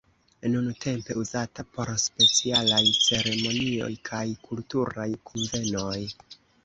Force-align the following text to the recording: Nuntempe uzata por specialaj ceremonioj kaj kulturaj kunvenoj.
Nuntempe 0.53 1.11
uzata 1.23 1.65
por 1.75 1.91
specialaj 2.05 2.81
ceremonioj 3.09 3.91
kaj 4.09 4.25
kulturaj 4.49 5.09
kunvenoj. 5.31 5.99